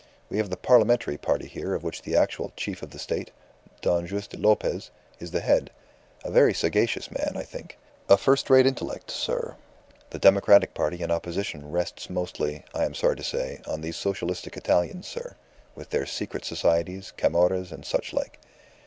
We 0.31 0.37
have 0.39 0.49
the 0.49 0.57
Parliamentary 0.57 1.19
party 1.19 1.45
here 1.47 1.75
of 1.75 1.83
which 1.83 2.01
the 2.01 2.15
actual 2.17 2.51
Chief 2.57 2.81
of 2.81 2.89
the 2.89 2.97
State, 2.97 3.29
Don 3.81 4.07
Juste 4.07 4.35
Lopez, 4.41 4.89
is 5.19 5.29
the 5.29 5.41
head; 5.41 5.69
a 6.23 6.31
very 6.31 6.55
sagacious 6.55 7.11
man, 7.11 7.33
I 7.35 7.43
think. 7.43 7.77
A 8.09 8.17
first 8.17 8.49
rate 8.49 8.65
intellect, 8.65 9.11
sir. 9.11 9.57
The 10.09 10.17
Democratic 10.17 10.73
party 10.73 11.03
in 11.03 11.11
opposition 11.11 11.71
rests 11.71 12.09
mostly, 12.09 12.65
I 12.73 12.85
am 12.85 12.95
sorry 12.95 13.17
to 13.17 13.23
say, 13.23 13.61
on 13.67 13.81
these 13.81 13.95
socialistic 13.95 14.57
Italians, 14.57 15.05
sir, 15.07 15.35
with 15.75 15.91
their 15.91 16.07
secret 16.07 16.45
societies, 16.45 17.13
camorras, 17.15 17.71
and 17.71 17.85
such 17.85 18.11
like. 18.11 18.39